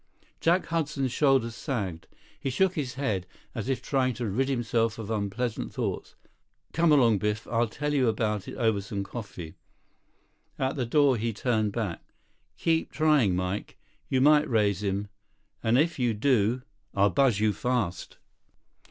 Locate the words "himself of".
4.49-5.11